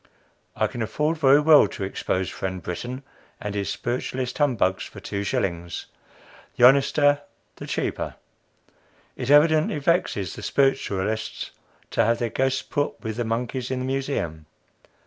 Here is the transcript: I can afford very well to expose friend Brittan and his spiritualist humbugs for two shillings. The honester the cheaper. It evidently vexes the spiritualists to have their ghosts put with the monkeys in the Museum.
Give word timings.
I 0.55 0.65
can 0.65 0.81
afford 0.81 1.19
very 1.19 1.39
well 1.39 1.67
to 1.67 1.83
expose 1.83 2.27
friend 2.27 2.63
Brittan 2.63 3.03
and 3.39 3.53
his 3.53 3.69
spiritualist 3.69 4.39
humbugs 4.39 4.83
for 4.83 4.99
two 4.99 5.23
shillings. 5.23 5.85
The 6.57 6.67
honester 6.67 7.21
the 7.57 7.67
cheaper. 7.67 8.15
It 9.15 9.29
evidently 9.29 9.77
vexes 9.77 10.33
the 10.33 10.41
spiritualists 10.41 11.51
to 11.91 12.03
have 12.03 12.17
their 12.17 12.31
ghosts 12.31 12.63
put 12.63 12.99
with 13.03 13.15
the 13.17 13.25
monkeys 13.25 13.69
in 13.69 13.77
the 13.81 13.85
Museum. 13.85 14.47